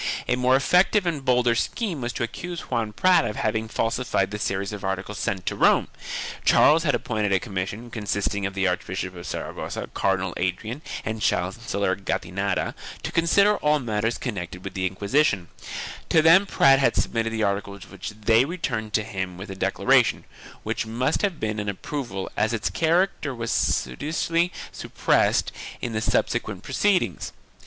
[0.25, 4.31] 1 A more effective and bolder scheme was to accuse Juan Prat of having falsified
[4.31, 5.89] the series of articles sent to Rome.
[6.43, 11.95] Charles had appointed a commission, consisting of the Archbishop of Saragossa, Cardinal Adrian and Chancellor
[11.95, 15.49] Gattinara, to consider all matters con nected with the Inquisiton;
[16.09, 20.23] to them Prat had submitted the articles which they returned to him with a declaration,
[20.63, 26.01] which must have been an approval as its character was studiously sup pressed in the
[26.01, 27.33] subsequent proceedings.